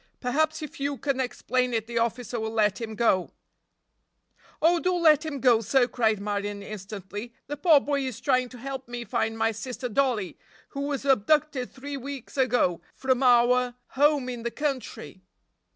"Perhaps 0.19 0.63
if 0.63 0.79
you 0.79 0.97
can 0.97 1.19
explain 1.19 1.75
it 1.75 1.85
the 1.85 1.99
officer 1.99 2.39
will 2.39 2.49
let 2.49 2.81
him 2.81 2.95
go." 2.95 3.29
"Oh, 4.59 4.79
do 4.79 4.95
let 4.95 5.23
him 5.23 5.39
go, 5.39 5.61
sir," 5.61 5.87
cried 5.87 6.19
Marion 6.19 6.63
instantly. 6.63 7.35
"The 7.45 7.55
poor 7.57 7.79
boy 7.79 8.01
is 8.07 8.19
trying 8.19 8.49
to 8.49 8.57
help 8.57 8.87
me 8.87 9.03
find 9.05 9.37
my 9.37 9.51
sister 9.51 9.87
Dollie, 9.87 10.39
who 10.69 10.81
was 10.81 11.05
abducted 11.05 11.71
three 11.71 11.97
weeks 11.97 12.35
ago 12.35 12.81
from 12.95 13.21
our 13.21 13.75
home 13.89 14.27
in 14.27 14.41
the 14.41 14.49
country!" 14.49 15.21